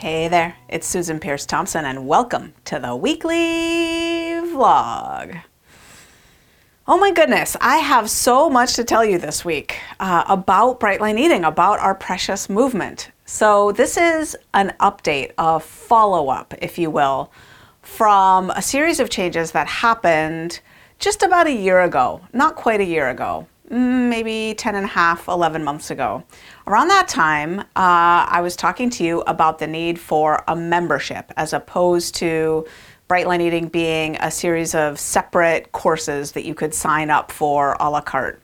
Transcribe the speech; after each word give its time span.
Hey 0.00 0.28
there, 0.28 0.56
it's 0.66 0.86
Susan 0.86 1.20
Peirce 1.20 1.44
Thompson, 1.44 1.84
and 1.84 2.08
welcome 2.08 2.54
to 2.64 2.78
the 2.78 2.96
weekly 2.96 3.36
vlog. 4.48 5.42
Oh 6.88 6.96
my 6.96 7.12
goodness, 7.12 7.54
I 7.60 7.76
have 7.76 8.08
so 8.08 8.48
much 8.48 8.76
to 8.76 8.84
tell 8.84 9.04
you 9.04 9.18
this 9.18 9.44
week 9.44 9.78
uh, 10.00 10.24
about 10.26 10.80
Brightline 10.80 11.18
Eating, 11.20 11.44
about 11.44 11.80
our 11.80 11.94
precious 11.94 12.48
movement. 12.48 13.10
So, 13.26 13.72
this 13.72 13.98
is 13.98 14.38
an 14.54 14.72
update, 14.80 15.32
a 15.36 15.60
follow 15.60 16.30
up, 16.30 16.54
if 16.62 16.78
you 16.78 16.90
will, 16.90 17.30
from 17.82 18.48
a 18.52 18.62
series 18.62 19.00
of 19.00 19.10
changes 19.10 19.52
that 19.52 19.66
happened 19.66 20.60
just 20.98 21.22
about 21.22 21.46
a 21.46 21.52
year 21.52 21.82
ago, 21.82 22.22
not 22.32 22.56
quite 22.56 22.80
a 22.80 22.84
year 22.84 23.10
ago, 23.10 23.46
maybe 23.70 24.54
10 24.58 24.74
and 24.74 24.84
a 24.84 24.88
half, 24.88 25.28
11 25.28 25.62
months 25.62 25.90
ago. 25.90 26.24
Around 26.66 26.88
that 26.88 27.08
time, 27.08 27.60
uh, 27.60 27.64
I 27.76 28.40
was 28.42 28.56
talking 28.56 28.90
to 28.90 29.04
you 29.04 29.20
about 29.22 29.58
the 29.58 29.66
need 29.66 29.98
for 29.98 30.42
a 30.48 30.56
membership 30.56 31.32
as 31.36 31.52
opposed 31.52 32.16
to 32.16 32.66
Brightline 33.08 33.40
Eating 33.40 33.68
being 33.68 34.16
a 34.16 34.30
series 34.30 34.74
of 34.74 34.98
separate 34.98 35.72
courses 35.72 36.32
that 36.32 36.44
you 36.44 36.54
could 36.54 36.74
sign 36.74 37.10
up 37.10 37.32
for 37.32 37.76
a 37.80 37.88
la 37.88 38.00
carte. 38.00 38.42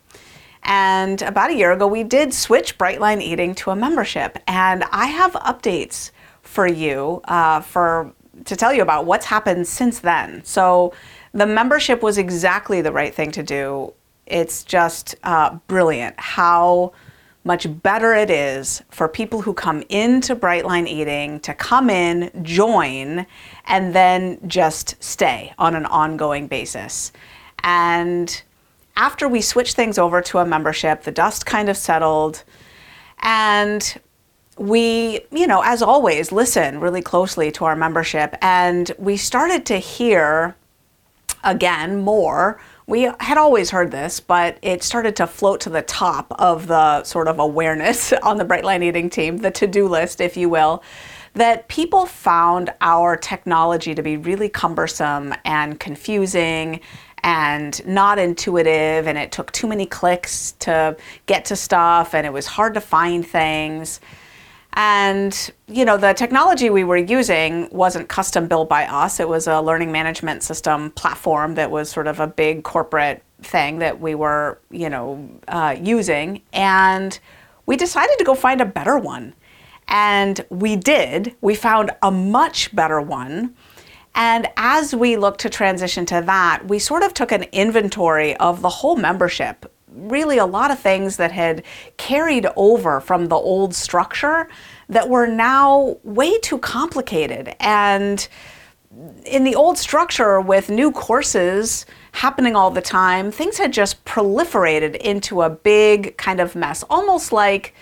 And 0.62 1.22
about 1.22 1.50
a 1.50 1.54
year 1.54 1.72
ago, 1.72 1.86
we 1.86 2.02
did 2.02 2.34
switch 2.34 2.76
Brightline 2.76 3.20
Eating 3.20 3.54
to 3.56 3.70
a 3.70 3.76
membership. 3.76 4.38
And 4.48 4.84
I 4.90 5.06
have 5.06 5.32
updates 5.34 6.10
for 6.42 6.66
you 6.66 7.20
uh, 7.24 7.60
for 7.60 8.12
to 8.44 8.56
tell 8.56 8.72
you 8.72 8.82
about 8.82 9.06
what's 9.06 9.26
happened 9.26 9.66
since 9.66 10.00
then. 10.00 10.44
So 10.44 10.92
the 11.32 11.46
membership 11.46 12.02
was 12.02 12.18
exactly 12.18 12.80
the 12.82 12.92
right 12.92 13.14
thing 13.14 13.30
to 13.32 13.42
do. 13.42 13.92
It's 14.26 14.64
just 14.64 15.14
uh, 15.22 15.58
brilliant 15.66 16.18
how 16.18 16.92
much 17.44 17.68
better 17.82 18.12
it 18.12 18.28
is 18.28 18.82
for 18.90 19.08
people 19.08 19.40
who 19.40 19.54
come 19.54 19.82
into 19.88 20.34
Brightline 20.34 20.88
Eating 20.88 21.38
to 21.40 21.54
come 21.54 21.88
in, 21.88 22.30
join, 22.42 23.24
and 23.66 23.94
then 23.94 24.38
just 24.48 25.00
stay 25.02 25.52
on 25.56 25.76
an 25.76 25.86
ongoing 25.86 26.48
basis. 26.48 27.12
And 27.62 28.42
after 28.96 29.28
we 29.28 29.40
switched 29.40 29.76
things 29.76 29.96
over 29.96 30.20
to 30.22 30.38
a 30.38 30.44
membership, 30.44 31.04
the 31.04 31.12
dust 31.12 31.46
kind 31.46 31.68
of 31.68 31.76
settled. 31.76 32.42
And 33.20 33.96
we, 34.58 35.20
you 35.30 35.46
know, 35.46 35.62
as 35.64 35.82
always, 35.82 36.32
listen 36.32 36.80
really 36.80 37.02
closely 37.02 37.52
to 37.52 37.64
our 37.64 37.76
membership. 37.76 38.34
And 38.42 38.90
we 38.98 39.16
started 39.16 39.66
to 39.66 39.76
hear 39.76 40.56
again 41.44 41.98
more 42.02 42.60
we 42.86 43.10
had 43.18 43.36
always 43.36 43.70
heard 43.70 43.90
this, 43.90 44.20
but 44.20 44.58
it 44.62 44.82
started 44.82 45.16
to 45.16 45.26
float 45.26 45.60
to 45.62 45.70
the 45.70 45.82
top 45.82 46.32
of 46.38 46.68
the 46.68 47.02
sort 47.02 47.26
of 47.26 47.40
awareness 47.40 48.12
on 48.22 48.36
the 48.36 48.44
Brightline 48.44 48.82
Eating 48.82 49.10
team, 49.10 49.38
the 49.38 49.50
to 49.52 49.66
do 49.66 49.88
list, 49.88 50.20
if 50.20 50.36
you 50.36 50.48
will, 50.48 50.82
that 51.34 51.68
people 51.68 52.06
found 52.06 52.72
our 52.80 53.16
technology 53.16 53.94
to 53.94 54.02
be 54.02 54.16
really 54.16 54.48
cumbersome 54.48 55.34
and 55.44 55.78
confusing 55.80 56.80
and 57.22 57.84
not 57.86 58.20
intuitive, 58.20 59.08
and 59.08 59.18
it 59.18 59.32
took 59.32 59.50
too 59.50 59.66
many 59.66 59.84
clicks 59.84 60.52
to 60.52 60.96
get 61.26 61.44
to 61.46 61.56
stuff, 61.56 62.14
and 62.14 62.24
it 62.24 62.32
was 62.32 62.46
hard 62.46 62.72
to 62.74 62.80
find 62.80 63.26
things. 63.26 64.00
And, 64.78 65.50
you 65.68 65.86
know, 65.86 65.96
the 65.96 66.12
technology 66.12 66.68
we 66.68 66.84
were 66.84 66.98
using 66.98 67.68
wasn't 67.72 68.10
custom 68.10 68.46
built 68.46 68.68
by 68.68 68.84
us. 68.84 69.18
It 69.18 69.28
was 69.28 69.46
a 69.46 69.62
learning 69.62 69.90
management 69.90 70.42
system 70.42 70.90
platform 70.90 71.54
that 71.54 71.70
was 71.70 71.88
sort 71.88 72.06
of 72.06 72.20
a 72.20 72.26
big 72.26 72.62
corporate 72.62 73.22
thing 73.40 73.78
that 73.78 73.98
we 73.98 74.14
were, 74.14 74.60
you 74.70 74.90
know, 74.90 75.30
uh, 75.48 75.74
using. 75.80 76.42
And 76.52 77.18
we 77.64 77.78
decided 77.78 78.18
to 78.18 78.24
go 78.24 78.34
find 78.34 78.60
a 78.60 78.66
better 78.66 78.98
one. 78.98 79.34
And 79.88 80.44
we 80.50 80.76
did. 80.76 81.34
We 81.40 81.54
found 81.54 81.90
a 82.02 82.10
much 82.10 82.74
better 82.76 83.00
one. 83.00 83.54
And 84.14 84.46
as 84.58 84.94
we 84.94 85.16
looked 85.16 85.40
to 85.40 85.50
transition 85.50 86.04
to 86.06 86.22
that, 86.26 86.68
we 86.68 86.78
sort 86.78 87.02
of 87.02 87.14
took 87.14 87.32
an 87.32 87.44
inventory 87.44 88.36
of 88.36 88.60
the 88.60 88.68
whole 88.68 88.96
membership 88.96 89.72
really 89.92 90.38
a 90.38 90.46
lot 90.46 90.70
of 90.70 90.78
things 90.78 91.16
that 91.16 91.32
had 91.32 91.62
carried 91.96 92.46
over 92.56 93.00
from 93.00 93.26
the 93.26 93.36
old 93.36 93.74
structure 93.74 94.48
that 94.88 95.08
were 95.08 95.26
now 95.26 95.96
way 96.02 96.38
too 96.40 96.58
complicated. 96.58 97.54
And 97.60 98.26
in 99.24 99.44
the 99.44 99.54
old 99.54 99.78
structure 99.78 100.40
with 100.40 100.70
new 100.70 100.90
courses 100.90 101.86
happening 102.12 102.56
all 102.56 102.70
the 102.70 102.80
time, 102.80 103.30
things 103.30 103.58
had 103.58 103.72
just 103.72 104.04
proliferated 104.04 104.96
into 104.96 105.42
a 105.42 105.50
big 105.50 106.16
kind 106.16 106.40
of 106.40 106.54
mess, 106.54 106.82
almost 106.84 107.32
like. 107.32 107.74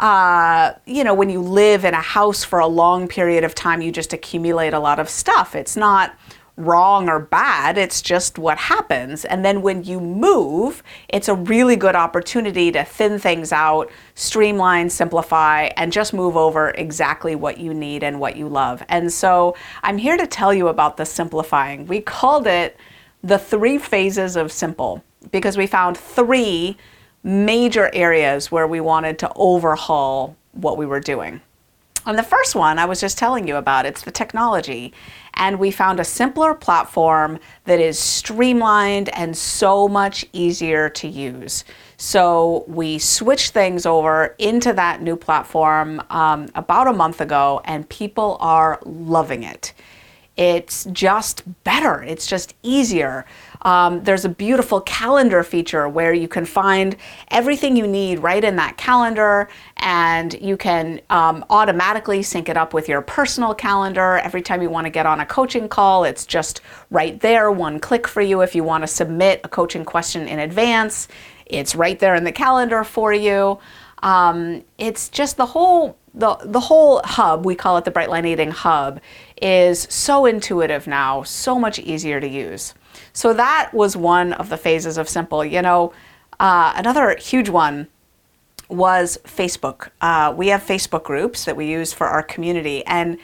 Uh, 0.00 0.74
you 0.86 1.02
know, 1.02 1.12
when 1.12 1.28
you 1.28 1.40
live 1.40 1.84
in 1.84 1.92
a 1.92 2.00
house 2.00 2.44
for 2.44 2.60
a 2.60 2.66
long 2.68 3.08
period 3.08 3.42
of 3.42 3.52
time, 3.52 3.82
you 3.82 3.90
just 3.90 4.12
accumulate 4.12 4.72
a 4.72 4.78
lot 4.78 5.00
of 5.00 5.08
stuff. 5.08 5.56
It's 5.56 5.76
not 5.76 6.16
wrong 6.58 7.08
or 7.08 7.20
bad, 7.20 7.78
it's 7.78 8.02
just 8.02 8.38
what 8.38 8.58
happens. 8.58 9.24
And 9.24 9.44
then 9.44 9.62
when 9.62 9.84
you 9.84 10.00
move, 10.00 10.82
it's 11.08 11.28
a 11.28 11.34
really 11.34 11.76
good 11.76 11.94
opportunity 11.94 12.72
to 12.72 12.84
thin 12.84 13.18
things 13.18 13.52
out, 13.52 13.90
streamline, 14.14 14.90
simplify, 14.90 15.70
and 15.76 15.92
just 15.92 16.12
move 16.12 16.36
over 16.36 16.70
exactly 16.70 17.36
what 17.36 17.58
you 17.58 17.72
need 17.72 18.02
and 18.02 18.20
what 18.20 18.36
you 18.36 18.48
love. 18.48 18.82
And 18.88 19.12
so 19.12 19.56
I'm 19.82 19.98
here 19.98 20.16
to 20.16 20.26
tell 20.26 20.52
you 20.52 20.68
about 20.68 20.96
the 20.96 21.06
simplifying. 21.06 21.86
We 21.86 22.00
called 22.00 22.46
it 22.46 22.76
the 23.22 23.38
three 23.38 23.78
phases 23.78 24.36
of 24.36 24.52
simple 24.52 25.02
because 25.30 25.56
we 25.56 25.66
found 25.66 25.96
three 25.96 26.76
major 27.22 27.90
areas 27.92 28.50
where 28.50 28.66
we 28.66 28.80
wanted 28.80 29.18
to 29.20 29.32
overhaul 29.34 30.36
what 30.52 30.76
we 30.76 30.86
were 30.86 31.00
doing. 31.00 31.40
And 32.08 32.18
the 32.18 32.22
first 32.22 32.54
one 32.54 32.78
I 32.78 32.86
was 32.86 33.02
just 33.02 33.18
telling 33.18 33.46
you 33.46 33.56
about, 33.56 33.84
it's 33.84 34.00
the 34.00 34.10
technology. 34.10 34.94
And 35.34 35.58
we 35.58 35.70
found 35.70 36.00
a 36.00 36.04
simpler 36.04 36.54
platform 36.54 37.38
that 37.64 37.80
is 37.80 37.98
streamlined 37.98 39.10
and 39.10 39.36
so 39.36 39.88
much 39.88 40.24
easier 40.32 40.88
to 40.88 41.06
use. 41.06 41.64
So 41.98 42.64
we 42.66 42.98
switched 42.98 43.52
things 43.52 43.84
over 43.84 44.34
into 44.38 44.72
that 44.72 45.02
new 45.02 45.16
platform 45.16 46.02
um, 46.08 46.48
about 46.54 46.88
a 46.88 46.94
month 46.94 47.20
ago, 47.20 47.60
and 47.66 47.86
people 47.90 48.38
are 48.40 48.80
loving 48.86 49.42
it. 49.42 49.74
It's 50.38 50.84
just 50.92 51.42
better, 51.64 52.00
it's 52.00 52.24
just 52.24 52.54
easier. 52.62 53.26
Um, 53.62 54.04
there's 54.04 54.24
a 54.24 54.28
beautiful 54.28 54.80
calendar 54.82 55.42
feature 55.42 55.88
where 55.88 56.14
you 56.14 56.28
can 56.28 56.44
find 56.44 56.96
everything 57.32 57.76
you 57.76 57.88
need 57.88 58.20
right 58.20 58.44
in 58.44 58.54
that 58.54 58.76
calendar, 58.76 59.48
and 59.78 60.40
you 60.40 60.56
can 60.56 61.00
um, 61.10 61.44
automatically 61.50 62.22
sync 62.22 62.48
it 62.48 62.56
up 62.56 62.72
with 62.72 62.88
your 62.88 63.02
personal 63.02 63.52
calendar. 63.52 64.18
Every 64.18 64.40
time 64.40 64.62
you 64.62 64.70
want 64.70 64.84
to 64.84 64.90
get 64.90 65.06
on 65.06 65.18
a 65.18 65.26
coaching 65.26 65.68
call, 65.68 66.04
it's 66.04 66.24
just 66.24 66.60
right 66.90 67.18
there, 67.18 67.50
one 67.50 67.80
click 67.80 68.06
for 68.06 68.22
you. 68.22 68.40
If 68.40 68.54
you 68.54 68.62
want 68.62 68.84
to 68.84 68.86
submit 68.86 69.40
a 69.42 69.48
coaching 69.48 69.84
question 69.84 70.28
in 70.28 70.38
advance, 70.38 71.08
it's 71.46 71.74
right 71.74 71.98
there 71.98 72.14
in 72.14 72.22
the 72.22 72.30
calendar 72.30 72.84
for 72.84 73.12
you. 73.12 73.58
Um, 74.04 74.62
it's 74.78 75.08
just 75.08 75.36
the 75.36 75.46
whole 75.46 75.98
the 76.18 76.36
the 76.44 76.60
whole 76.60 77.00
hub 77.04 77.46
we 77.46 77.54
call 77.54 77.78
it 77.78 77.84
the 77.84 77.90
Brightline 77.90 78.26
Eating 78.26 78.50
Hub 78.50 79.00
is 79.40 79.86
so 79.88 80.26
intuitive 80.26 80.86
now, 80.86 81.22
so 81.22 81.58
much 81.58 81.78
easier 81.78 82.20
to 82.20 82.28
use. 82.28 82.74
So 83.12 83.32
that 83.32 83.70
was 83.72 83.96
one 83.96 84.32
of 84.34 84.48
the 84.48 84.56
phases 84.56 84.98
of 84.98 85.08
simple. 85.08 85.44
You 85.44 85.62
know, 85.62 85.92
uh, 86.40 86.72
another 86.76 87.16
huge 87.16 87.48
one 87.48 87.86
was 88.68 89.18
Facebook. 89.24 89.90
Uh, 90.00 90.34
we 90.36 90.48
have 90.48 90.62
Facebook 90.62 91.04
groups 91.04 91.44
that 91.44 91.56
we 91.56 91.66
use 91.66 91.92
for 91.92 92.06
our 92.06 92.22
community, 92.22 92.84
and 92.84 93.18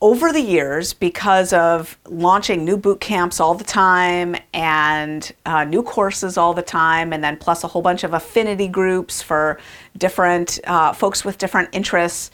over 0.00 0.32
the 0.32 0.40
years, 0.40 0.92
because 0.92 1.52
of 1.52 1.98
launching 2.06 2.64
new 2.64 2.76
boot 2.76 3.00
camps 3.00 3.40
all 3.40 3.54
the 3.54 3.64
time 3.64 4.36
and 4.54 5.32
uh, 5.44 5.64
new 5.64 5.82
courses 5.82 6.38
all 6.38 6.54
the 6.54 6.62
time, 6.62 7.12
and 7.12 7.22
then 7.24 7.36
plus 7.36 7.64
a 7.64 7.68
whole 7.68 7.82
bunch 7.82 8.04
of 8.04 8.14
affinity 8.14 8.68
groups 8.68 9.20
for 9.20 9.58
different 9.96 10.60
uh, 10.64 10.92
folks 10.92 11.24
with 11.24 11.36
different 11.38 11.68
interests, 11.72 12.30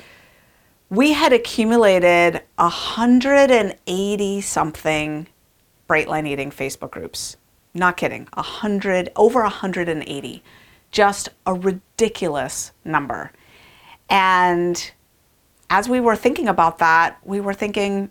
we 0.90 1.12
had 1.14 1.32
accumulated 1.32 2.42
180 2.56 4.40
something 4.42 5.26
Brightline 5.88 6.26
Eating 6.26 6.50
Facebook 6.50 6.90
groups. 6.90 7.36
Not 7.72 7.96
kidding, 7.96 8.28
100, 8.34 9.10
over 9.16 9.40
180. 9.42 10.42
Just 10.90 11.28
a 11.46 11.54
ridiculous 11.54 12.72
number. 12.84 13.32
And 14.08 14.92
as 15.76 15.88
we 15.88 15.98
were 15.98 16.14
thinking 16.14 16.46
about 16.46 16.78
that, 16.78 17.18
we 17.24 17.40
were 17.40 17.52
thinking, 17.52 18.08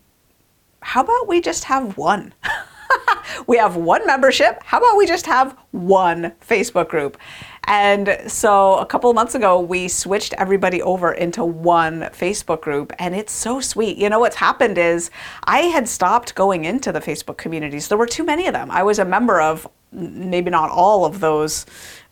how 0.81 1.01
about 1.01 1.30
we 1.30 1.39
just 1.39 1.63
have 1.63 1.95
one? 1.98 2.33
we 3.48 3.56
have 3.56 3.77
one 3.77 4.06
membership. 4.06 4.62
How 4.65 4.80
about 4.80 4.98
we 4.98 5.06
just 5.06 5.25
have 5.27 5.57
one 5.71 6.33
Facebook 6.45 6.89
group? 6.89 7.18
And 7.63 8.19
so 8.27 8.75
a 8.80 8.86
couple 8.86 9.13
months 9.13 9.33
ago, 9.33 9.62
we 9.62 9.88
switched 9.88 10.33
everybody 10.33 10.81
over 10.81 11.13
into 11.13 11.45
one 11.45 12.01
Facebook 12.12 12.60
group, 12.60 12.92
and 13.00 13.15
it's 13.15 13.31
so 13.31 13.62
sweet. 13.62 13.95
You 13.95 14.10
know, 14.10 14.19
what's 14.19 14.36
happened 14.36 14.77
is 14.77 15.10
I 15.45 15.60
had 15.60 15.88
stopped 15.88 16.36
going 16.36 16.65
into 16.65 16.92
the 16.92 17.00
Facebook 17.00 17.38
communities. 17.38 17.88
There 17.88 17.98
were 17.98 18.07
too 18.07 18.25
many 18.25 18.45
of 18.48 18.54
them. 18.54 18.71
I 18.71 18.83
was 18.83 19.00
a 19.00 19.06
member 19.06 19.39
of 19.39 19.69
maybe 19.94 20.50
not 20.50 20.69
all 20.69 21.06
of 21.06 21.21
those 21.21 21.65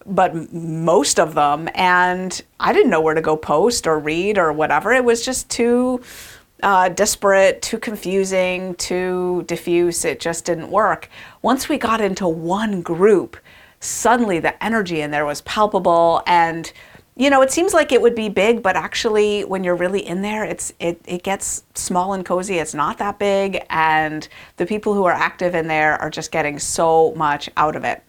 but 0.05 0.53
most 0.53 1.19
of 1.19 1.33
them 1.33 1.69
and 1.75 2.41
i 2.59 2.73
didn't 2.73 2.89
know 2.89 3.01
where 3.01 3.13
to 3.13 3.21
go 3.21 3.35
post 3.35 3.87
or 3.87 3.99
read 3.99 4.37
or 4.37 4.51
whatever. 4.51 4.91
It 4.93 5.03
was 5.03 5.23
just 5.23 5.49
too 5.49 6.01
uh, 6.63 6.89
disparate 6.89 7.61
too 7.61 7.79
confusing 7.79 8.75
too 8.75 9.43
diffuse. 9.47 10.05
It 10.05 10.19
just 10.19 10.45
didn't 10.45 10.69
work. 10.69 11.09
Once 11.41 11.67
we 11.67 11.77
got 11.77 12.01
into 12.01 12.27
one 12.27 12.81
group 12.81 13.37
suddenly 13.79 14.39
the 14.39 14.63
energy 14.63 15.01
in 15.01 15.09
there 15.09 15.25
was 15.25 15.41
palpable 15.41 16.21
and 16.27 16.71
you 17.15 17.31
know 17.31 17.41
it 17.41 17.51
seems 17.51 17.73
like 17.73 17.91
it 17.91 17.99
would 17.99 18.13
be 18.13 18.29
big 18.29 18.61
but 18.61 18.75
actually 18.75 19.43
when 19.43 19.63
you're 19.63 19.75
really 19.75 20.05
in 20.05 20.21
there 20.21 20.43
it's 20.43 20.71
it, 20.79 21.01
it 21.05 21.23
gets 21.23 21.63
small 21.73 22.13
and 22.13 22.23
cozy. 22.23 22.59
It's 22.59 22.75
not 22.75 22.99
that 22.99 23.17
big 23.17 23.65
and 23.69 24.27
the 24.57 24.67
people 24.67 24.93
who 24.93 25.05
are 25.05 25.13
active 25.13 25.55
in 25.55 25.67
there 25.67 25.99
are 25.99 26.11
just 26.11 26.31
getting 26.31 26.59
so 26.59 27.13
much 27.15 27.49
out 27.57 27.75
of 27.75 27.83
it 27.83 28.03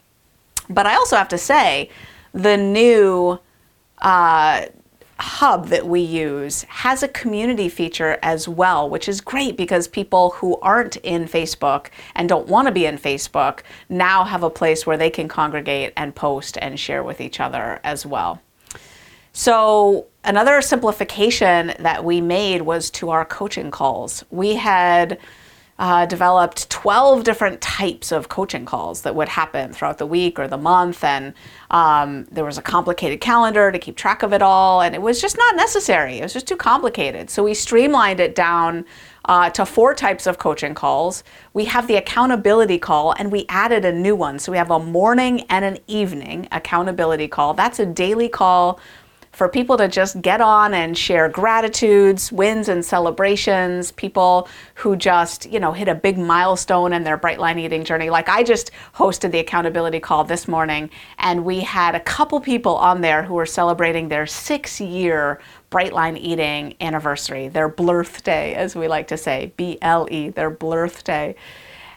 but 0.72 0.86
i 0.86 0.94
also 0.94 1.16
have 1.16 1.28
to 1.28 1.38
say 1.38 1.88
the 2.32 2.56
new 2.56 3.38
uh, 3.98 4.66
hub 5.22 5.68
that 5.68 5.86
we 5.86 6.00
use 6.00 6.64
has 6.64 7.02
a 7.02 7.08
community 7.08 7.68
feature 7.68 8.18
as 8.22 8.48
well, 8.48 8.90
which 8.90 9.08
is 9.08 9.20
great 9.20 9.56
because 9.56 9.86
people 9.86 10.30
who 10.30 10.58
aren't 10.60 10.96
in 10.96 11.26
Facebook 11.26 11.86
and 12.16 12.28
don't 12.28 12.48
want 12.48 12.66
to 12.66 12.72
be 12.72 12.86
in 12.86 12.98
Facebook 12.98 13.60
now 13.88 14.24
have 14.24 14.42
a 14.42 14.50
place 14.50 14.84
where 14.84 14.96
they 14.96 15.10
can 15.10 15.28
congregate 15.28 15.92
and 15.96 16.14
post 16.14 16.58
and 16.60 16.78
share 16.78 17.04
with 17.04 17.20
each 17.20 17.38
other 17.38 17.78
as 17.84 18.04
well. 18.04 18.42
So, 19.32 20.06
another 20.24 20.60
simplification 20.60 21.72
that 21.78 22.04
we 22.04 22.20
made 22.20 22.62
was 22.62 22.90
to 22.90 23.10
our 23.10 23.24
coaching 23.24 23.70
calls. 23.70 24.24
We 24.30 24.56
had 24.56 25.18
uh, 25.78 26.06
developed 26.06 26.68
12 26.70 27.24
different 27.24 27.60
types 27.60 28.12
of 28.12 28.28
coaching 28.28 28.64
calls 28.64 29.02
that 29.02 29.14
would 29.14 29.28
happen 29.28 29.72
throughout 29.72 29.98
the 29.98 30.06
week 30.06 30.38
or 30.38 30.46
the 30.46 30.58
month. 30.58 31.02
And 31.02 31.34
um, 31.70 32.26
there 32.30 32.44
was 32.44 32.58
a 32.58 32.62
complicated 32.62 33.20
calendar 33.20 33.72
to 33.72 33.78
keep 33.78 33.96
track 33.96 34.22
of 34.22 34.32
it 34.32 34.42
all. 34.42 34.82
And 34.82 34.94
it 34.94 35.02
was 35.02 35.20
just 35.20 35.36
not 35.36 35.56
necessary. 35.56 36.18
It 36.18 36.22
was 36.22 36.32
just 36.32 36.46
too 36.46 36.56
complicated. 36.56 37.30
So 37.30 37.42
we 37.42 37.54
streamlined 37.54 38.20
it 38.20 38.34
down 38.34 38.84
uh, 39.24 39.50
to 39.50 39.64
four 39.64 39.94
types 39.94 40.26
of 40.26 40.38
coaching 40.38 40.74
calls. 40.74 41.24
We 41.52 41.64
have 41.66 41.86
the 41.86 41.96
accountability 41.96 42.78
call, 42.78 43.12
and 43.12 43.30
we 43.30 43.46
added 43.48 43.84
a 43.84 43.92
new 43.92 44.16
one. 44.16 44.38
So 44.38 44.52
we 44.52 44.58
have 44.58 44.70
a 44.70 44.78
morning 44.78 45.42
and 45.48 45.64
an 45.64 45.78
evening 45.86 46.48
accountability 46.50 47.28
call. 47.28 47.54
That's 47.54 47.78
a 47.78 47.86
daily 47.86 48.28
call 48.28 48.80
for 49.32 49.48
people 49.48 49.78
to 49.78 49.88
just 49.88 50.20
get 50.20 50.42
on 50.42 50.74
and 50.74 50.96
share 50.96 51.26
gratitudes, 51.26 52.30
wins, 52.30 52.68
and 52.68 52.84
celebrations, 52.84 53.90
people 53.92 54.46
who 54.74 54.94
just, 54.94 55.50
you 55.50 55.58
know, 55.58 55.72
hit 55.72 55.88
a 55.88 55.94
big 55.94 56.18
milestone 56.18 56.92
in 56.92 57.02
their 57.02 57.16
bright 57.16 57.40
line 57.40 57.58
eating 57.58 57.82
journey. 57.82 58.10
Like 58.10 58.28
I 58.28 58.42
just 58.42 58.70
hosted 58.94 59.30
the 59.32 59.38
accountability 59.38 60.00
call 60.00 60.24
this 60.24 60.46
morning, 60.46 60.90
and 61.18 61.46
we 61.46 61.60
had 61.60 61.94
a 61.94 62.00
couple 62.00 62.40
people 62.40 62.76
on 62.76 63.00
there 63.00 63.22
who 63.22 63.32
were 63.34 63.46
celebrating 63.46 64.08
their 64.08 64.26
six 64.26 64.80
year 64.80 65.40
bright 65.70 65.94
line 65.94 66.18
eating 66.18 66.74
anniversary, 66.82 67.48
their 67.48 67.68
birthday, 67.68 68.52
as 68.54 68.76
we 68.76 68.86
like 68.86 69.08
to 69.08 69.16
say, 69.16 69.52
B 69.56 69.78
L 69.80 70.06
E, 70.10 70.28
their 70.28 70.50
birthday. 70.50 71.34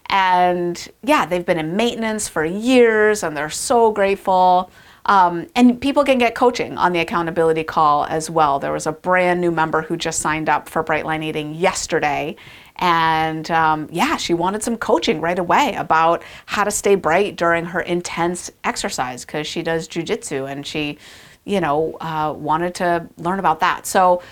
And 0.08 0.88
yeah, 1.04 1.26
they've 1.26 1.46
been 1.46 1.60
in 1.60 1.76
maintenance 1.76 2.30
for 2.30 2.46
years 2.46 3.24
and 3.24 3.36
they're 3.36 3.50
so 3.50 3.92
grateful. 3.92 4.72
Um, 5.06 5.48
and 5.54 5.80
people 5.80 6.04
can 6.04 6.18
get 6.18 6.34
coaching 6.34 6.78
on 6.78 6.92
the 6.92 7.00
accountability 7.00 7.64
call 7.64 8.06
as 8.06 8.30
well. 8.30 8.60
There 8.60 8.72
was 8.72 8.88
a 8.88 8.92
brand 8.92 9.40
new 9.40 9.52
member 9.52 9.84
who 9.84 9.98
just 9.98 10.20
signed 10.20 10.50
up 10.50 10.68
for 10.68 10.84
Brightline 10.84 11.24
Eating 11.24 11.54
yesterday. 11.54 12.36
And 12.78 13.50
um, 13.52 13.88
yeah, 13.92 14.18
she 14.18 14.34
wanted 14.34 14.64
some 14.64 14.78
coaching 14.78 15.22
right 15.22 15.38
away 15.38 15.76
about 15.76 16.24
how 16.48 16.64
to 16.64 16.72
stay 16.72 16.96
bright 16.96 17.36
during 17.36 17.66
her 17.66 17.82
intense 17.82 18.52
exercise 18.64 19.26
because 19.26 19.46
she 19.46 19.62
does 19.62 19.88
jujitsu 19.88 20.50
and 20.52 20.66
she, 20.66 20.98
you 21.46 21.62
know, 21.62 21.96
uh, 22.02 22.34
wanted 22.36 22.74
to 22.76 23.08
learn 23.18 23.38
about 23.38 23.60
that. 23.60 23.86
So, 23.86 24.24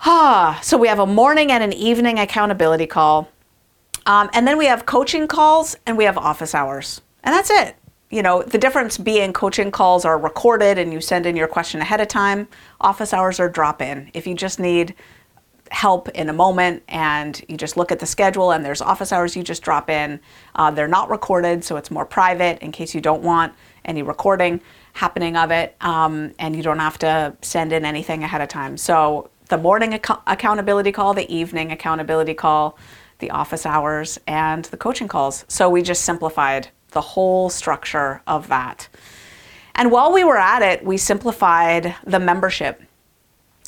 ah, 0.00 0.60
so 0.62 0.78
we 0.78 0.86
have 0.86 1.00
a 1.00 1.06
morning 1.06 1.50
and 1.50 1.62
an 1.62 1.72
evening 1.72 2.20
accountability 2.20 2.86
call. 2.86 3.28
Um, 4.06 4.30
and 4.32 4.46
then 4.46 4.58
we 4.58 4.66
have 4.66 4.86
coaching 4.86 5.26
calls 5.26 5.76
and 5.86 5.98
we 5.98 6.04
have 6.04 6.16
office 6.16 6.54
hours. 6.54 7.00
And 7.24 7.34
that's 7.34 7.50
it 7.50 7.76
you 8.12 8.22
know, 8.22 8.42
the 8.42 8.58
difference 8.58 8.98
being 8.98 9.32
coaching 9.32 9.70
calls 9.70 10.04
are 10.04 10.18
recorded 10.18 10.76
and 10.76 10.92
you 10.92 11.00
send 11.00 11.24
in 11.24 11.34
your 11.34 11.48
question 11.48 11.80
ahead 11.80 11.98
of 11.98 12.08
time. 12.08 12.46
Office 12.78 13.14
hours 13.14 13.40
are 13.40 13.48
drop 13.48 13.80
in. 13.80 14.10
If 14.12 14.26
you 14.26 14.34
just 14.34 14.60
need 14.60 14.94
help 15.70 16.10
in 16.10 16.28
a 16.28 16.32
moment 16.32 16.82
and 16.88 17.42
you 17.48 17.56
just 17.56 17.78
look 17.78 17.90
at 17.90 17.98
the 17.98 18.04
schedule 18.04 18.52
and 18.52 18.62
there's 18.62 18.82
office 18.82 19.12
hours, 19.12 19.34
you 19.34 19.42
just 19.42 19.62
drop 19.62 19.88
in. 19.88 20.20
Uh, 20.54 20.70
they're 20.70 20.86
not 20.86 21.08
recorded, 21.08 21.64
so 21.64 21.78
it's 21.78 21.90
more 21.90 22.04
private 22.04 22.58
in 22.60 22.70
case 22.70 22.94
you 22.94 23.00
don't 23.00 23.22
want 23.22 23.54
any 23.86 24.02
recording 24.02 24.60
happening 24.92 25.34
of 25.34 25.50
it 25.50 25.74
um, 25.80 26.34
and 26.38 26.54
you 26.54 26.62
don't 26.62 26.80
have 26.80 26.98
to 26.98 27.34
send 27.40 27.72
in 27.72 27.86
anything 27.86 28.22
ahead 28.22 28.42
of 28.42 28.48
time. 28.48 28.76
So 28.76 29.30
the 29.48 29.56
morning 29.56 29.94
ac- 29.94 30.20
accountability 30.26 30.92
call, 30.92 31.14
the 31.14 31.34
evening 31.34 31.72
accountability 31.72 32.34
call, 32.34 32.76
the 33.20 33.30
office 33.30 33.64
hours, 33.64 34.20
and 34.26 34.66
the 34.66 34.76
coaching 34.76 35.08
calls. 35.08 35.46
So 35.48 35.70
we 35.70 35.80
just 35.80 36.02
simplified 36.02 36.68
the 36.92 37.00
whole 37.00 37.50
structure 37.50 38.22
of 38.26 38.48
that. 38.48 38.88
And 39.74 39.90
while 39.90 40.12
we 40.12 40.24
were 40.24 40.38
at 40.38 40.62
it, 40.62 40.84
we 40.84 40.96
simplified 40.96 41.94
the 42.04 42.18
membership 42.18 42.82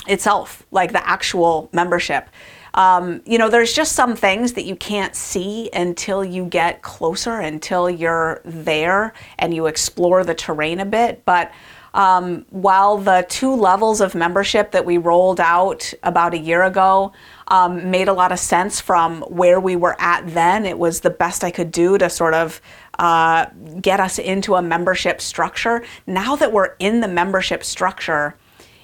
itself, 0.07 0.65
like 0.71 0.93
the 0.93 1.07
actual 1.07 1.69
membership. 1.73 2.29
Um, 2.75 3.23
you 3.25 3.39
know, 3.39 3.49
there's 3.49 3.73
just 3.73 3.93
some 3.93 4.17
things 4.17 4.55
that 4.55 4.65
you 4.65 4.75
can't 4.77 5.15
see 5.15 5.71
until 5.73 6.25
you 6.25 6.45
get 6.45 6.83
closer, 6.83 7.39
until 7.39 7.89
you're 7.89 8.41
there 8.45 9.15
and 9.39 9.55
you 9.55 9.67
explore 9.67 10.25
the 10.25 10.35
terrain 10.35 10.81
a 10.81 10.85
bit. 10.85 11.25
But 11.25 11.53
um, 11.95 12.45
while 12.51 12.99
the 12.99 13.25
two 13.29 13.55
levels 13.55 14.01
of 14.01 14.17
membership 14.17 14.73
that 14.73 14.85
we 14.85 14.99
rolled 14.99 15.39
out 15.39 15.95
about 16.03 16.35
a 16.35 16.39
year 16.39 16.65
ago 16.65 17.13
um, 17.47 17.93
made 17.93 18.09
a 18.09 18.13
lot 18.13 18.33
of 18.33 18.41
sense 18.41 18.81
from 18.81 19.23
where 19.23 19.61
we 19.61 19.77
were 19.77 19.95
at 20.01 20.27
then, 20.27 20.67
it 20.67 20.77
was 20.77 21.01
the 21.01 21.11
best 21.11 21.45
I 21.45 21.53
could 21.53 21.71
do 21.71 21.97
to 21.99 22.11
sort 22.11 22.35
of 22.35 22.61
uh, 22.99 23.47
get 23.81 24.01
us 24.01 24.19
into 24.19 24.55
a 24.55 24.63
membership 24.63 25.21
structure. 25.21 25.85
Now 26.07 26.37
that 26.37 26.53
we're 26.53 26.75
in 26.79 27.01
the 27.01 27.09
membership 27.09 27.65
structure, 27.65 28.37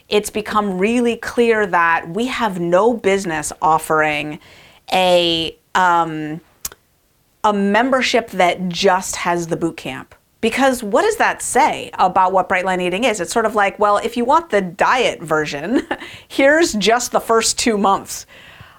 it's 0.09 0.31
become 0.31 0.79
really 0.79 1.17
clear 1.17 1.67
that 1.67 2.09
we 2.11 2.27
have 2.27 2.61
no 2.61 2.95
business 2.95 3.53
offering 3.63 4.41
a 4.93 5.57
um, 5.75 6.41
a 7.45 7.53
membership 7.53 8.31
that 8.31 8.69
just 8.69 9.17
has 9.17 9.47
the 9.47 9.57
boot 9.57 9.77
camp. 9.77 10.15
Because 10.41 10.83
what 10.83 11.03
does 11.03 11.17
that 11.17 11.43
say 11.43 11.91
about 11.95 12.33
what 12.33 12.49
Brightline 12.49 12.81
Eating 12.81 13.05
is? 13.05 13.21
It's 13.21 13.33
sort 13.33 13.45
of 13.45 13.55
like, 13.55 13.79
well, 13.79 13.99
if 13.99 14.17
you 14.17 14.25
want 14.25 14.51
the 14.51 14.63
diet 14.63 15.23
version, 15.23 15.87
here's 16.29 16.73
just 16.75 17.13
the 17.13 17.21
first 17.21 17.59
two 17.59 17.77
months. 17.77 18.27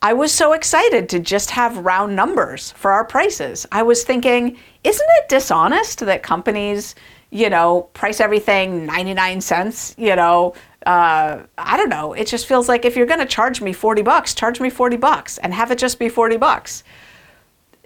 I 0.01 0.13
was 0.13 0.31
so 0.31 0.53
excited 0.53 1.09
to 1.09 1.19
just 1.19 1.51
have 1.51 1.79
round 1.79 2.15
numbers 2.15 2.71
for 2.77 2.91
our 2.93 3.03
prices. 3.03 3.67
I 3.73 3.83
was 3.83 4.05
thinking, 4.05 4.57
isn't 4.85 5.09
it 5.17 5.27
dishonest 5.27 5.99
that 5.99 6.23
companies, 6.23 6.95
you 7.29 7.49
know, 7.49 7.89
price 7.93 8.21
everything 8.21 8.85
99 8.85 9.41
cents, 9.41 9.93
you 9.97 10.15
know, 10.15 10.53
uh, 10.85 11.39
I 11.57 11.75
don't 11.75 11.89
know. 11.89 12.13
It 12.13 12.27
just 12.27 12.47
feels 12.47 12.69
like 12.69 12.85
if 12.85 12.95
you're 12.95 13.05
going 13.05 13.19
to 13.19 13.25
charge 13.25 13.59
me 13.59 13.73
40 13.73 14.01
bucks, 14.01 14.33
charge 14.33 14.61
me 14.61 14.69
40 14.69 14.95
bucks 14.95 15.39
and 15.39 15.53
have 15.53 15.71
it 15.71 15.77
just 15.77 15.99
be 15.99 16.07
40 16.07 16.37
bucks. 16.37 16.85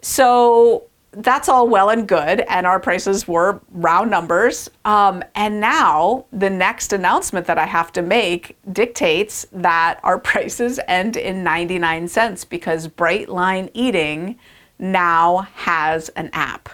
So 0.03 0.88
that's 1.11 1.49
all 1.49 1.67
well 1.67 1.89
and 1.89 2.07
good, 2.07 2.41
and 2.41 2.67
our 2.67 2.79
prices 2.79 3.27
were 3.27 3.59
round 3.71 4.11
numbers. 4.11 4.69
Um, 4.85 5.23
and 5.35 5.59
now 5.59 6.25
the 6.31 6.49
next 6.49 6.93
announcement 6.93 7.47
that 7.47 7.57
I 7.57 7.65
have 7.65 7.91
to 7.93 8.01
make 8.01 8.57
dictates 8.71 9.45
that 9.51 9.99
our 10.03 10.19
prices 10.19 10.79
end 10.87 11.17
in 11.17 11.43
99 11.43 12.07
cents 12.07 12.45
because 12.45 12.87
Brightline 12.87 13.69
Eating 13.73 14.37
now 14.77 15.47
has 15.55 16.09
an 16.09 16.29
app. 16.33 16.69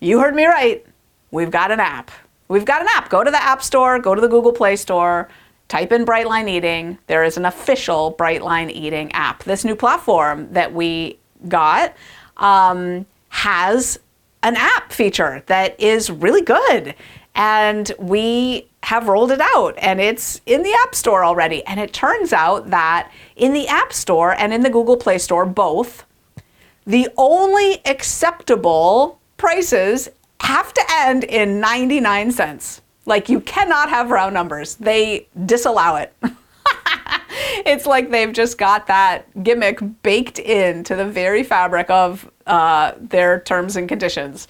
You 0.00 0.20
heard 0.20 0.34
me 0.34 0.44
right. 0.44 0.84
We've 1.30 1.50
got 1.50 1.70
an 1.70 1.80
app. 1.80 2.10
We've 2.48 2.64
got 2.64 2.82
an 2.82 2.88
app. 2.90 3.08
Go 3.08 3.24
to 3.24 3.30
the 3.30 3.42
App 3.42 3.62
Store, 3.62 3.98
go 3.98 4.14
to 4.14 4.20
the 4.20 4.28
Google 4.28 4.52
Play 4.52 4.76
Store, 4.76 5.28
type 5.68 5.92
in 5.92 6.04
Brightline 6.04 6.48
Eating. 6.48 6.98
There 7.06 7.24
is 7.24 7.36
an 7.36 7.46
official 7.46 8.14
Brightline 8.18 8.70
Eating 8.70 9.10
app. 9.12 9.44
This 9.44 9.64
new 9.64 9.74
platform 9.74 10.52
that 10.52 10.74
we 10.74 11.18
got 11.48 11.94
um, 12.36 13.06
has 13.28 13.98
an 14.42 14.56
app 14.56 14.92
feature 14.92 15.42
that 15.46 15.78
is 15.80 16.10
really 16.10 16.42
good. 16.42 16.94
And 17.34 17.90
we 17.98 18.68
have 18.84 19.08
rolled 19.08 19.32
it 19.32 19.40
out 19.40 19.74
and 19.78 20.00
it's 20.00 20.40
in 20.46 20.62
the 20.62 20.72
App 20.84 20.94
Store 20.94 21.24
already. 21.24 21.64
And 21.64 21.80
it 21.80 21.92
turns 21.92 22.32
out 22.32 22.70
that 22.70 23.10
in 23.34 23.52
the 23.52 23.66
App 23.66 23.92
Store 23.92 24.34
and 24.38 24.52
in 24.52 24.62
the 24.62 24.70
Google 24.70 24.96
Play 24.96 25.18
Store, 25.18 25.46
both, 25.46 26.04
the 26.86 27.08
only 27.16 27.80
acceptable 27.86 29.18
prices 29.36 30.10
have 30.40 30.74
to 30.74 30.82
end 30.90 31.24
in 31.24 31.58
99 31.58 32.30
cents. 32.30 32.82
Like 33.06 33.28
you 33.28 33.40
cannot 33.40 33.88
have 33.88 34.10
round 34.10 34.34
numbers, 34.34 34.76
they 34.76 35.26
disallow 35.46 35.96
it. 35.96 36.14
it's 37.66 37.86
like 37.86 38.10
they've 38.10 38.32
just 38.32 38.58
got 38.58 38.86
that 38.86 39.42
gimmick 39.42 39.80
baked 40.02 40.38
into 40.38 40.94
the 40.94 41.06
very 41.06 41.42
fabric 41.42 41.90
of 41.90 42.30
uh, 42.46 42.92
their 43.00 43.40
terms 43.40 43.76
and 43.76 43.88
conditions. 43.88 44.48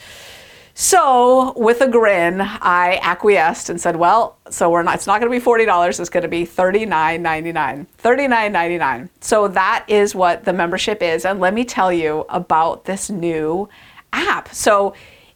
So, 0.76 1.52
with 1.56 1.80
a 1.82 1.88
grin, 1.88 2.40
I 2.40 2.98
acquiesced 3.00 3.70
and 3.70 3.80
said, 3.80 3.94
"Well, 3.94 4.36
so 4.50 4.68
we're 4.70 4.82
not. 4.82 4.96
It's 4.96 5.06
not 5.06 5.20
going 5.20 5.30
to 5.30 5.36
be 5.36 5.42
forty 5.42 5.64
dollars. 5.64 6.00
It's 6.00 6.10
going 6.10 6.22
to 6.22 6.28
be 6.28 6.44
thirty 6.44 6.84
nine 6.84 7.22
ninety 7.22 7.52
nine. 7.52 7.86
Thirty 7.98 8.26
nine 8.26 8.50
ninety 8.50 8.78
nine. 8.78 9.08
So 9.20 9.46
that 9.48 9.84
is 9.86 10.16
what 10.16 10.44
the 10.44 10.52
membership 10.52 11.00
is. 11.00 11.24
And 11.24 11.38
let 11.38 11.54
me 11.54 11.64
tell 11.64 11.92
you 11.92 12.26
about 12.28 12.86
this 12.86 13.08
new 13.08 13.68
app. 14.12 14.52
So, 14.52 14.94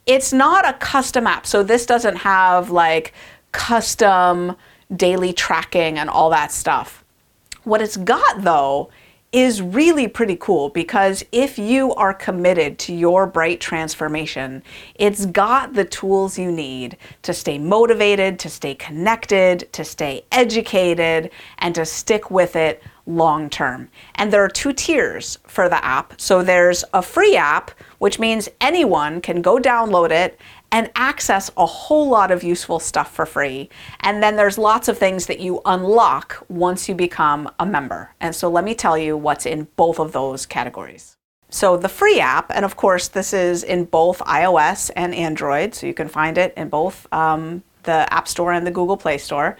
it's 0.08 0.32
not 0.32 0.66
a 0.66 0.72
custom 0.72 1.26
app. 1.26 1.46
So 1.46 1.62
this 1.62 1.87
doesn't 1.87 2.16
have 2.16 2.70
like 2.70 3.12
custom 3.52 4.56
daily 4.96 5.34
tracking 5.34 5.98
and 5.98 6.08
all 6.08 6.30
that 6.30 6.50
stuff. 6.50 7.04
What 7.68 7.82
it's 7.82 7.98
got 7.98 8.44
though 8.44 8.88
is 9.30 9.60
really 9.60 10.08
pretty 10.08 10.37
cool 10.40 10.70
because 10.70 11.22
if 11.32 11.58
you 11.58 11.92
are 11.96 12.14
committed 12.14 12.78
to 12.78 12.94
your 12.94 13.26
bright 13.26 13.60
transformation, 13.60 14.62
it's 14.94 15.26
got 15.26 15.75
the 15.75 15.84
tools 15.84 16.38
you 16.38 16.50
need 16.50 16.96
to 17.20 17.34
stay 17.34 17.58
motivated, 17.58 18.38
to 18.38 18.48
stay 18.48 18.75
connected, 18.75 19.70
to 19.75 19.84
stay 19.84 20.25
educated, 20.32 21.30
and 21.58 21.75
to 21.75 21.84
stick 21.84 22.30
with 22.30 22.56
it 22.56 22.82
long 23.04 23.50
term. 23.50 23.90
And 24.14 24.32
there 24.32 24.42
are 24.42 24.48
two 24.48 24.72
tiers 24.72 25.38
for 25.46 25.68
the 25.68 25.84
app. 25.84 26.18
So 26.18 26.42
there's 26.42 26.84
a 26.94 27.02
free 27.02 27.37
app, 27.37 27.70
which 27.98 28.18
means 28.18 28.48
anyone 28.62 29.20
can 29.20 29.42
go 29.42 29.58
download 29.58 30.10
it 30.10 30.40
and 30.70 30.90
access 30.94 31.50
a 31.56 31.66
whole 31.66 32.08
lot 32.08 32.30
of 32.30 32.42
useful 32.42 32.78
stuff 32.78 33.12
for 33.12 33.26
free. 33.26 33.68
And 34.00 34.22
then 34.22 34.37
there's 34.37 34.58
lots 34.58 34.88
of 34.88 34.98
things 34.98 35.26
that 35.26 35.40
you 35.40 35.60
unlock 35.64 36.44
once 36.48 36.88
you 36.88 36.94
become 36.94 37.50
a 37.58 37.66
member. 37.66 38.14
And 38.20 38.34
so 38.34 38.50
let 38.50 38.64
me 38.64 38.75
tell 38.75 38.98
you 38.98 39.16
what's 39.16 39.46
in 39.46 39.68
both 39.76 39.98
of 39.98 40.12
those 40.12 40.46
categories. 40.46 41.16
So 41.50 41.78
the 41.78 41.88
free 41.88 42.20
app, 42.20 42.50
and 42.54 42.64
of 42.64 42.76
course 42.76 43.08
this 43.08 43.32
is 43.32 43.62
in 43.62 43.87
both 43.87 44.18
iOS 44.20 44.90
and 44.94 45.14
Android, 45.14 45.75
so 45.75 45.87
you 45.87 45.94
can 45.94 46.08
find 46.08 46.37
it 46.37 46.52
in 46.56 46.68
both 46.68 47.10
um, 47.12 47.62
the 47.84 48.12
App 48.12 48.28
Store 48.28 48.52
and 48.52 48.66
the 48.66 48.70
Google 48.70 48.98
Play 48.98 49.16
Store. 49.16 49.56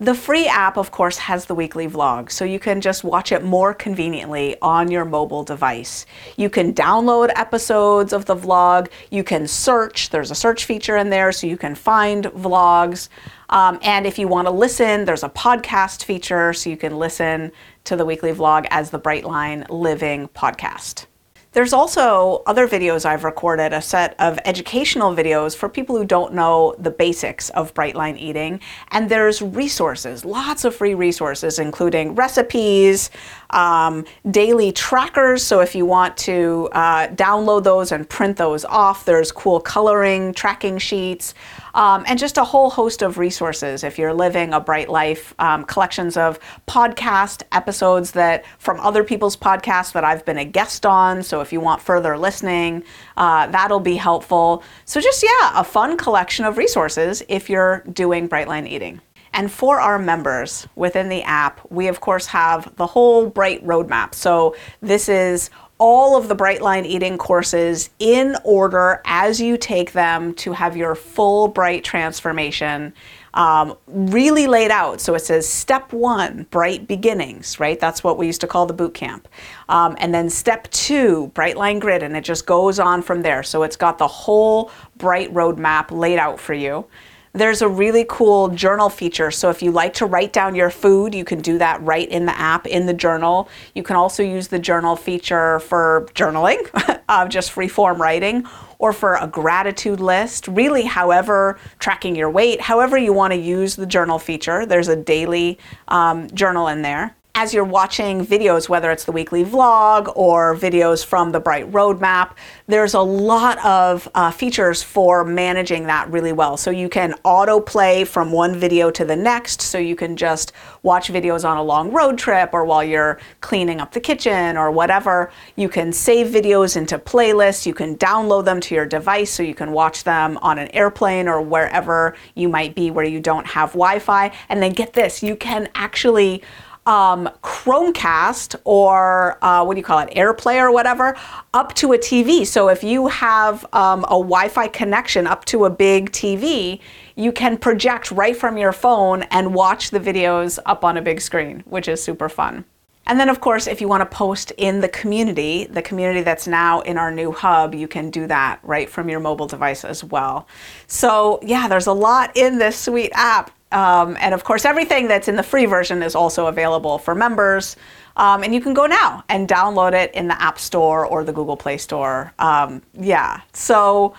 The 0.00 0.14
free 0.14 0.46
app, 0.46 0.76
of 0.76 0.92
course, 0.92 1.18
has 1.18 1.46
the 1.46 1.56
weekly 1.56 1.88
vlog, 1.88 2.30
so 2.30 2.44
you 2.44 2.60
can 2.60 2.80
just 2.80 3.02
watch 3.02 3.32
it 3.32 3.42
more 3.42 3.74
conveniently 3.74 4.54
on 4.62 4.92
your 4.92 5.04
mobile 5.04 5.42
device. 5.42 6.06
You 6.36 6.48
can 6.48 6.72
download 6.72 7.32
episodes 7.34 8.12
of 8.12 8.24
the 8.26 8.36
vlog. 8.36 8.90
You 9.10 9.24
can 9.24 9.48
search. 9.48 10.10
There's 10.10 10.30
a 10.30 10.36
search 10.36 10.66
feature 10.66 10.96
in 10.96 11.10
there, 11.10 11.32
so 11.32 11.48
you 11.48 11.56
can 11.56 11.74
find 11.74 12.26
vlogs. 12.26 13.08
Um, 13.50 13.80
and 13.82 14.06
if 14.06 14.20
you 14.20 14.28
want 14.28 14.46
to 14.46 14.52
listen, 14.52 15.04
there's 15.04 15.24
a 15.24 15.28
podcast 15.28 16.04
feature, 16.04 16.52
so 16.52 16.70
you 16.70 16.76
can 16.76 16.96
listen 16.96 17.50
to 17.82 17.96
the 17.96 18.04
weekly 18.04 18.32
vlog 18.32 18.68
as 18.70 18.90
the 18.90 19.00
Brightline 19.00 19.68
Living 19.68 20.28
podcast. 20.28 21.06
There's 21.52 21.72
also 21.72 22.42
other 22.46 22.68
videos 22.68 23.06
I've 23.06 23.24
recorded, 23.24 23.72
a 23.72 23.80
set 23.80 24.14
of 24.18 24.38
educational 24.44 25.16
videos 25.16 25.56
for 25.56 25.68
people 25.68 25.96
who 25.96 26.04
don't 26.04 26.34
know 26.34 26.74
the 26.78 26.90
basics 26.90 27.48
of 27.50 27.72
Brightline 27.72 28.18
eating. 28.18 28.60
And 28.90 29.08
there's 29.08 29.40
resources, 29.40 30.26
lots 30.26 30.64
of 30.64 30.74
free 30.74 30.92
resources, 30.92 31.58
including 31.58 32.14
recipes, 32.14 33.10
um, 33.50 34.04
daily 34.30 34.72
trackers. 34.72 35.42
So 35.42 35.60
if 35.60 35.74
you 35.74 35.86
want 35.86 36.18
to 36.18 36.68
uh, 36.72 37.08
download 37.08 37.64
those 37.64 37.92
and 37.92 38.06
print 38.06 38.36
those 38.36 38.66
off, 38.66 39.06
there's 39.06 39.32
cool 39.32 39.58
coloring, 39.58 40.34
tracking 40.34 40.76
sheets, 40.76 41.32
um, 41.74 42.04
and 42.06 42.18
just 42.18 42.38
a 42.38 42.44
whole 42.44 42.70
host 42.70 43.02
of 43.02 43.18
resources 43.18 43.84
if 43.84 43.98
you're 43.98 44.14
living 44.14 44.52
a 44.52 44.60
bright 44.60 44.88
life. 44.88 45.34
Um, 45.38 45.64
collections 45.64 46.16
of 46.16 46.38
podcast 46.66 47.42
episodes 47.52 48.12
that 48.12 48.44
from 48.58 48.80
other 48.80 49.04
people's 49.04 49.36
podcasts 49.36 49.92
that 49.92 50.04
I've 50.04 50.24
been 50.24 50.38
a 50.38 50.44
guest 50.44 50.86
on. 50.86 51.22
So 51.22 51.40
if 51.40 51.52
you 51.52 51.60
want 51.60 51.80
further 51.82 52.16
listening, 52.16 52.84
uh, 53.16 53.46
that'll 53.48 53.80
be 53.80 53.96
helpful. 53.96 54.62
So 54.84 55.00
just 55.00 55.22
yeah, 55.22 55.60
a 55.60 55.64
fun 55.64 55.96
collection 55.96 56.44
of 56.44 56.56
resources 56.56 57.22
if 57.28 57.48
you're 57.50 57.82
doing 57.92 58.28
Brightline 58.28 58.68
eating. 58.68 59.00
And 59.32 59.52
for 59.52 59.78
our 59.78 59.98
members 59.98 60.66
within 60.74 61.08
the 61.08 61.22
app, 61.22 61.60
we 61.70 61.88
of 61.88 62.00
course 62.00 62.26
have 62.26 62.74
the 62.76 62.86
whole 62.86 63.28
Bright 63.28 63.64
roadmap. 63.64 64.14
So 64.14 64.56
this 64.80 65.08
is 65.08 65.50
all 65.78 66.16
of 66.16 66.28
the 66.28 66.36
Brightline 66.36 66.84
eating 66.84 67.16
courses 67.16 67.90
in 67.98 68.36
order 68.44 69.00
as 69.04 69.40
you 69.40 69.56
take 69.56 69.92
them 69.92 70.34
to 70.34 70.52
have 70.52 70.76
your 70.76 70.94
full 70.94 71.48
Bright 71.48 71.84
transformation 71.84 72.92
um, 73.34 73.76
really 73.86 74.46
laid 74.46 74.70
out. 74.70 75.00
So 75.00 75.14
it 75.14 75.20
says 75.20 75.48
step 75.48 75.92
one, 75.92 76.46
Bright 76.50 76.88
beginnings, 76.88 77.60
right? 77.60 77.78
That's 77.78 78.02
what 78.02 78.18
we 78.18 78.26
used 78.26 78.40
to 78.40 78.46
call 78.46 78.66
the 78.66 78.74
boot 78.74 78.94
camp. 78.94 79.28
Um, 79.68 79.96
and 80.00 80.12
then 80.12 80.28
step 80.28 80.68
two, 80.70 81.30
Brightline 81.34 81.78
Grit, 81.78 82.02
and 82.02 82.16
it 82.16 82.24
just 82.24 82.46
goes 82.46 82.78
on 82.80 83.02
from 83.02 83.22
there. 83.22 83.42
So 83.42 83.62
it's 83.62 83.76
got 83.76 83.98
the 83.98 84.08
whole 84.08 84.70
Bright 84.96 85.32
roadmap 85.32 85.92
laid 85.92 86.18
out 86.18 86.40
for 86.40 86.54
you. 86.54 86.86
There's 87.32 87.62
a 87.62 87.68
really 87.68 88.04
cool 88.08 88.48
journal 88.48 88.88
feature. 88.88 89.30
So 89.30 89.50
if 89.50 89.62
you 89.62 89.70
like 89.70 89.94
to 89.94 90.06
write 90.06 90.32
down 90.32 90.54
your 90.54 90.70
food, 90.70 91.14
you 91.14 91.24
can 91.24 91.40
do 91.40 91.58
that 91.58 91.80
right 91.82 92.08
in 92.08 92.26
the 92.26 92.38
app 92.38 92.66
in 92.66 92.86
the 92.86 92.94
journal. 92.94 93.48
You 93.74 93.82
can 93.82 93.96
also 93.96 94.22
use 94.22 94.48
the 94.48 94.58
journal 94.58 94.96
feature 94.96 95.60
for 95.60 96.08
journaling, 96.14 96.58
uh, 97.08 97.28
just 97.28 97.52
free 97.52 97.68
form 97.68 98.00
writing, 98.00 98.46
or 98.78 98.92
for 98.92 99.16
a 99.16 99.26
gratitude 99.26 100.00
list. 100.00 100.48
Really, 100.48 100.84
however, 100.84 101.58
tracking 101.78 102.16
your 102.16 102.30
weight, 102.30 102.60
however 102.60 102.96
you 102.96 103.12
want 103.12 103.32
to 103.32 103.38
use 103.38 103.76
the 103.76 103.86
journal 103.86 104.18
feature. 104.18 104.64
There's 104.64 104.88
a 104.88 104.96
daily 104.96 105.58
um, 105.88 106.28
journal 106.30 106.68
in 106.68 106.82
there. 106.82 107.17
As 107.40 107.54
you're 107.54 107.62
watching 107.62 108.26
videos, 108.26 108.68
whether 108.68 108.90
it's 108.90 109.04
the 109.04 109.12
weekly 109.12 109.44
vlog 109.44 110.12
or 110.16 110.56
videos 110.56 111.06
from 111.06 111.30
the 111.30 111.38
Bright 111.38 111.70
Roadmap, 111.70 112.32
there's 112.66 112.94
a 112.94 113.00
lot 113.00 113.64
of 113.64 114.08
uh, 114.16 114.32
features 114.32 114.82
for 114.82 115.22
managing 115.22 115.84
that 115.84 116.10
really 116.10 116.32
well. 116.32 116.56
So 116.56 116.72
you 116.72 116.88
can 116.88 117.12
autoplay 117.24 118.04
from 118.04 118.32
one 118.32 118.56
video 118.56 118.90
to 118.90 119.04
the 119.04 119.14
next. 119.14 119.62
So 119.62 119.78
you 119.78 119.94
can 119.94 120.16
just 120.16 120.50
watch 120.82 121.12
videos 121.12 121.48
on 121.48 121.56
a 121.56 121.62
long 121.62 121.92
road 121.92 122.18
trip 122.18 122.50
or 122.52 122.64
while 122.64 122.82
you're 122.82 123.20
cleaning 123.40 123.80
up 123.80 123.92
the 123.92 124.00
kitchen 124.00 124.56
or 124.56 124.72
whatever. 124.72 125.30
You 125.54 125.68
can 125.68 125.92
save 125.92 126.34
videos 126.34 126.76
into 126.76 126.98
playlists. 126.98 127.66
You 127.66 127.72
can 127.72 127.96
download 127.98 128.46
them 128.46 128.60
to 128.62 128.74
your 128.74 128.84
device 128.84 129.30
so 129.30 129.44
you 129.44 129.54
can 129.54 129.70
watch 129.70 130.02
them 130.02 130.38
on 130.38 130.58
an 130.58 130.74
airplane 130.74 131.28
or 131.28 131.40
wherever 131.40 132.16
you 132.34 132.48
might 132.48 132.74
be 132.74 132.90
where 132.90 133.04
you 133.04 133.20
don't 133.20 133.46
have 133.46 133.74
Wi 133.74 134.00
Fi. 134.00 134.32
And 134.48 134.60
then 134.60 134.72
get 134.72 134.92
this, 134.92 135.22
you 135.22 135.36
can 135.36 135.68
actually 135.76 136.42
um, 136.88 137.28
Chromecast 137.42 138.56
or 138.64 139.38
uh, 139.44 139.62
what 139.62 139.74
do 139.74 139.78
you 139.78 139.84
call 139.84 139.98
it, 139.98 140.08
AirPlay 140.10 140.58
or 140.58 140.72
whatever, 140.72 141.14
up 141.52 141.74
to 141.74 141.92
a 141.92 141.98
TV. 141.98 142.46
So 142.46 142.68
if 142.70 142.82
you 142.82 143.08
have 143.08 143.66
um, 143.74 144.04
a 144.04 144.16
Wi 144.16 144.48
Fi 144.48 144.68
connection 144.68 145.26
up 145.26 145.44
to 145.46 145.66
a 145.66 145.70
big 145.70 146.10
TV, 146.12 146.80
you 147.14 147.30
can 147.30 147.58
project 147.58 148.10
right 148.10 148.34
from 148.34 148.56
your 148.56 148.72
phone 148.72 149.24
and 149.24 149.54
watch 149.54 149.90
the 149.90 150.00
videos 150.00 150.58
up 150.64 150.82
on 150.82 150.96
a 150.96 151.02
big 151.02 151.20
screen, 151.20 151.62
which 151.66 151.88
is 151.88 152.02
super 152.02 152.30
fun. 152.30 152.64
And 153.06 153.18
then, 153.18 153.30
of 153.30 153.40
course, 153.40 153.66
if 153.66 153.80
you 153.80 153.88
want 153.88 154.02
to 154.02 154.16
post 154.16 154.52
in 154.58 154.80
the 154.80 154.88
community, 154.88 155.64
the 155.64 155.80
community 155.80 156.22
that's 156.22 156.46
now 156.46 156.80
in 156.80 156.98
our 156.98 157.10
new 157.10 157.32
hub, 157.32 157.74
you 157.74 157.88
can 157.88 158.10
do 158.10 158.26
that 158.26 158.60
right 158.62 158.88
from 158.88 159.08
your 159.08 159.18
mobile 159.18 159.46
device 159.46 159.82
as 159.82 160.04
well. 160.04 160.46
So, 160.86 161.38
yeah, 161.42 161.68
there's 161.68 161.86
a 161.86 161.92
lot 161.92 162.36
in 162.36 162.58
this 162.58 162.78
sweet 162.78 163.10
app. 163.14 163.50
Um, 163.70 164.16
and 164.20 164.34
of 164.34 164.44
course, 164.44 164.64
everything 164.64 165.08
that's 165.08 165.28
in 165.28 165.36
the 165.36 165.42
free 165.42 165.66
version 165.66 166.02
is 166.02 166.14
also 166.14 166.46
available 166.46 166.98
for 166.98 167.14
members. 167.14 167.76
Um, 168.16 168.42
and 168.42 168.54
you 168.54 168.60
can 168.60 168.74
go 168.74 168.86
now 168.86 169.22
and 169.28 169.48
download 169.48 169.92
it 169.92 170.12
in 170.14 170.26
the 170.28 170.40
App 170.40 170.58
Store 170.58 171.06
or 171.06 171.22
the 171.24 171.32
Google 171.32 171.56
Play 171.56 171.78
Store. 171.78 172.32
Um, 172.38 172.82
yeah, 172.94 173.42
so 173.52 174.14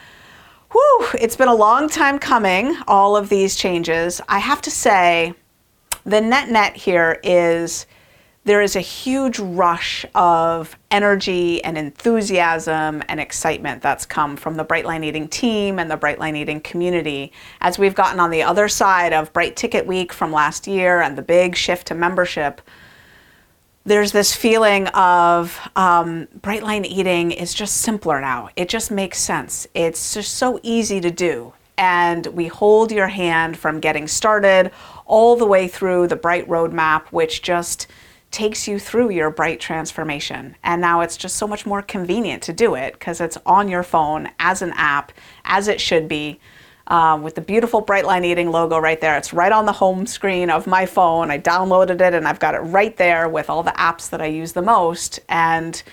whew, 0.71 1.07
it's 1.19 1.35
been 1.35 1.47
a 1.47 1.55
long 1.55 1.89
time 1.89 2.19
coming, 2.19 2.77
all 2.87 3.17
of 3.17 3.29
these 3.29 3.55
changes. 3.55 4.21
I 4.29 4.39
have 4.39 4.61
to 4.61 4.71
say, 4.71 5.33
the 6.05 6.21
net 6.21 6.49
net 6.49 6.75
here 6.75 7.19
is 7.23 7.85
there 8.49 8.63
is 8.63 8.75
a 8.75 8.81
huge 8.81 9.37
rush 9.37 10.07
of 10.15 10.75
energy 10.89 11.63
and 11.63 11.77
enthusiasm 11.77 13.03
and 13.07 13.19
excitement 13.19 13.79
that's 13.79 14.07
come 14.07 14.35
from 14.35 14.55
the 14.55 14.65
Brightline 14.65 15.05
Eating 15.05 15.27
team 15.27 15.77
and 15.77 15.91
the 15.91 15.95
Brightline 15.95 16.35
Eating 16.35 16.59
community 16.59 17.31
as 17.61 17.77
we've 17.77 17.93
gotten 17.93 18.19
on 18.19 18.31
the 18.31 18.41
other 18.41 18.67
side 18.67 19.13
of 19.13 19.31
Bright 19.33 19.55
Ticket 19.55 19.85
Week 19.85 20.11
from 20.11 20.31
last 20.31 20.65
year 20.65 20.99
and 20.99 21.15
the 21.15 21.21
big 21.21 21.55
shift 21.55 21.85
to 21.89 21.93
membership. 21.93 22.59
There's 23.83 24.13
this 24.13 24.35
feeling 24.35 24.87
of 24.87 25.69
um, 25.75 26.27
Brightline 26.39 26.87
Eating 26.87 27.31
is 27.31 27.53
just 27.53 27.77
simpler 27.77 28.19
now. 28.19 28.49
It 28.55 28.67
just 28.67 28.89
makes 28.89 29.19
sense. 29.19 29.67
It's 29.75 30.15
just 30.15 30.33
so 30.33 30.59
easy 30.63 30.99
to 31.01 31.11
do. 31.11 31.53
And 31.77 32.25
we 32.25 32.47
hold 32.47 32.91
your 32.91 33.09
hand 33.09 33.59
from 33.59 33.79
getting 33.79 34.07
started 34.07 34.71
all 35.05 35.35
the 35.35 35.45
way 35.45 35.67
through 35.67 36.07
the 36.07 36.15
Bright 36.15 36.47
Roadmap, 36.47 37.09
which 37.11 37.43
just 37.43 37.85
takes 38.31 38.67
you 38.67 38.79
through 38.79 39.09
your 39.09 39.29
bright 39.29 39.59
transformation. 39.59 40.55
And 40.63 40.81
now 40.81 41.01
it's 41.01 41.17
just 41.17 41.35
so 41.37 41.47
much 41.47 41.65
more 41.65 41.81
convenient 41.81 42.43
to 42.43 42.53
do 42.53 42.75
it 42.75 42.93
because 42.93 43.21
it's 43.21 43.37
on 43.45 43.67
your 43.67 43.83
phone 43.83 44.29
as 44.39 44.61
an 44.61 44.73
app, 44.75 45.11
as 45.45 45.67
it 45.67 45.81
should 45.81 46.07
be. 46.07 46.39
Um, 46.87 47.21
with 47.21 47.35
the 47.35 47.41
beautiful 47.41 47.85
Brightline 47.85 48.25
Eating 48.25 48.49
logo 48.49 48.79
right 48.79 48.99
there. 48.99 49.15
It's 49.15 49.31
right 49.31 49.51
on 49.51 49.67
the 49.67 49.71
home 49.71 50.07
screen 50.07 50.49
of 50.49 50.65
my 50.65 50.87
phone. 50.87 51.29
I 51.29 51.37
downloaded 51.37 52.01
it 52.01 52.15
and 52.15 52.27
I've 52.27 52.39
got 52.39 52.55
it 52.55 52.61
right 52.61 52.97
there 52.97 53.29
with 53.29 53.47
all 53.47 53.61
the 53.61 53.69
apps 53.73 54.09
that 54.09 54.23
I 54.23 54.25
use 54.25 54.53
the 54.53 54.63
most. 54.63 55.19
And 55.29 55.83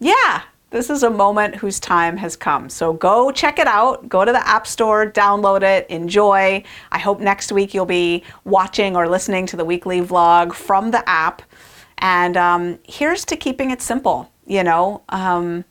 yeah, 0.00 0.42
this 0.74 0.90
is 0.90 1.02
a 1.02 1.08
moment 1.08 1.54
whose 1.54 1.78
time 1.78 2.16
has 2.16 2.34
come. 2.34 2.68
So 2.68 2.92
go 2.92 3.30
check 3.30 3.60
it 3.60 3.68
out. 3.68 4.08
Go 4.08 4.24
to 4.24 4.32
the 4.32 4.46
App 4.46 4.66
Store, 4.66 5.10
download 5.10 5.62
it, 5.62 5.88
enjoy. 5.88 6.64
I 6.90 6.98
hope 6.98 7.20
next 7.20 7.52
week 7.52 7.72
you'll 7.72 7.86
be 7.86 8.24
watching 8.42 8.96
or 8.96 9.08
listening 9.08 9.46
to 9.46 9.56
the 9.56 9.64
weekly 9.64 10.02
vlog 10.02 10.52
from 10.52 10.90
the 10.90 11.08
app. 11.08 11.42
And 11.98 12.36
um, 12.36 12.78
here's 12.84 13.24
to 13.26 13.36
keeping 13.36 13.70
it 13.70 13.80
simple. 13.80 14.30
You 14.46 14.62
know, 14.62 15.02
um, 15.08 15.64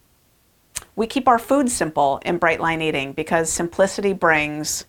we 0.96 1.08
keep 1.08 1.28
our 1.28 1.40
food 1.40 1.70
simple 1.70 2.20
in 2.26 2.40
Brightline 2.40 2.82
Eating 2.82 3.14
because 3.14 3.52
simplicity 3.52 4.14
brings 4.14 4.86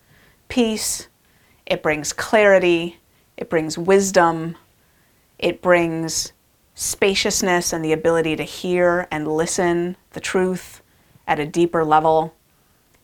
peace, 0.48 1.08
it 1.66 1.82
brings 1.82 2.12
clarity, 2.12 2.98
it 3.36 3.48
brings 3.50 3.76
wisdom, 3.76 4.56
it 5.38 5.62
brings 5.62 6.32
spaciousness 6.74 7.72
and 7.72 7.84
the 7.84 7.92
ability 7.92 8.36
to 8.36 8.42
hear 8.42 9.06
and 9.10 9.28
listen 9.28 9.96
the 10.10 10.20
truth 10.20 10.82
at 11.26 11.38
a 11.38 11.46
deeper 11.46 11.84
level. 11.84 12.34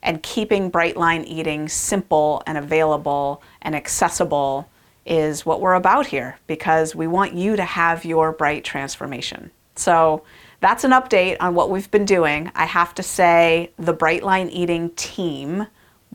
And 0.02 0.22
keeping 0.22 0.70
Brightline 0.70 1.26
Eating 1.26 1.68
simple 1.68 2.42
and 2.46 2.56
available 2.56 3.42
and 3.60 3.76
accessible 3.76 4.68
is 5.11 5.44
what 5.44 5.61
we're 5.61 5.75
about 5.75 6.07
here 6.07 6.38
because 6.46 6.94
we 6.94 7.09
want 7.09 7.35
you 7.35 7.57
to 7.57 7.64
have 7.64 8.05
your 8.05 8.31
bright 8.31 8.64
transformation. 8.64 9.51
So 9.75 10.23
that's 10.61 10.85
an 10.85 10.92
update 10.92 11.37
on 11.40 11.55
what 11.55 11.68
we've 11.68 11.90
been 11.90 12.05
doing. 12.05 12.51
I 12.55 12.64
have 12.64 12.94
to 12.94 13.03
say, 13.03 13.73
the 13.77 13.94
Brightline 13.94 14.49
Eating 14.53 14.90
team 14.90 15.66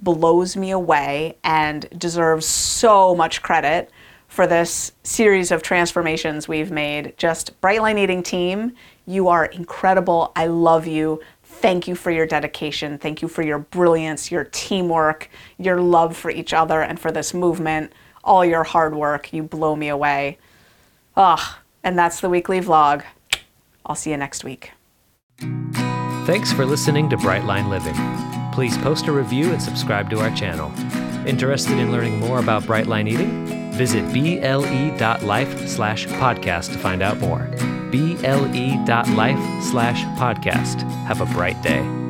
blows 0.01 0.55
me 0.55 0.71
away 0.71 1.37
and 1.43 1.87
deserves 1.97 2.45
so 2.45 3.13
much 3.13 3.41
credit 3.41 3.91
for 4.27 4.47
this 4.47 4.93
series 5.03 5.51
of 5.51 5.61
transformations 5.61 6.47
we've 6.47 6.71
made. 6.71 7.17
Just 7.17 7.59
Brightline 7.59 7.99
Eating 7.99 8.23
team, 8.23 8.73
you 9.05 9.27
are 9.27 9.45
incredible. 9.45 10.31
I 10.35 10.47
love 10.47 10.87
you. 10.87 11.21
Thank 11.43 11.87
you 11.87 11.95
for 11.95 12.11
your 12.11 12.25
dedication. 12.25 12.97
Thank 12.97 13.21
you 13.21 13.27
for 13.27 13.41
your 13.41 13.59
brilliance, 13.59 14.31
your 14.31 14.45
teamwork, 14.45 15.29
your 15.57 15.81
love 15.81 16.15
for 16.15 16.29
each 16.31 16.53
other, 16.53 16.81
and 16.81 16.99
for 16.99 17.11
this 17.11 17.33
movement 17.33 17.91
all 18.25 18.43
your 18.43 18.63
hard 18.63 18.95
work. 18.95 19.31
You 19.31 19.43
blow 19.43 19.75
me 19.75 19.87
away. 19.87 20.37
Ugh. 21.15 21.39
And 21.83 21.97
that's 21.97 22.19
the 22.19 22.29
weekly 22.29 22.59
vlog. 22.59 23.03
I'll 23.85 23.95
see 23.95 24.09
you 24.09 24.17
next 24.17 24.43
week. 24.43 24.71
Thanks 26.25 26.51
for 26.51 26.65
listening 26.65 27.09
to 27.11 27.17
Brightline 27.17 27.69
Living. 27.69 27.95
Please 28.51 28.77
post 28.79 29.07
a 29.07 29.11
review 29.11 29.51
and 29.51 29.61
subscribe 29.61 30.09
to 30.09 30.19
our 30.19 30.31
channel. 30.31 30.71
Interested 31.27 31.77
in 31.77 31.91
learning 31.91 32.19
more 32.19 32.39
about 32.39 32.63
Brightline 32.63 33.07
Eating? 33.07 33.45
Visit 33.73 34.11
ble.life 34.13 35.67
slash 35.67 36.07
podcast 36.07 36.71
to 36.73 36.79
find 36.79 37.03
out 37.03 37.19
more. 37.19 37.47
ble.life 37.91 39.63
slash 39.63 40.03
podcast. 40.17 40.81
Have 41.05 41.21
a 41.21 41.25
bright 41.27 41.61
day. 41.61 42.04